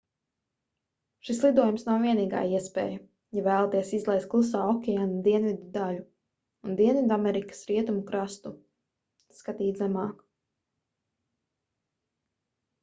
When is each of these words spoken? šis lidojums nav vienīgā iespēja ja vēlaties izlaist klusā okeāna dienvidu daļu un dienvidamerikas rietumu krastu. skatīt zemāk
šis 1.27 1.39
lidojums 1.45 1.83
nav 1.89 1.99
vienīgā 2.05 2.39
iespēja 2.59 2.95
ja 3.37 3.41
vēlaties 3.47 3.91
izlaist 3.97 4.29
klusā 4.31 4.61
okeāna 4.69 5.19
dienvidu 5.27 5.69
daļu 5.75 6.01
un 6.71 6.79
dienvidamerikas 6.79 7.61
rietumu 7.73 8.05
krastu. 8.07 8.53
skatīt 9.43 9.83
zemāk 9.83 10.25